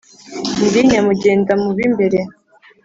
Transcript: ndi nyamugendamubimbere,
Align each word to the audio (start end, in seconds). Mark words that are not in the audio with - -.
ndi 0.67 0.79
nyamugendamubimbere, 0.89 2.19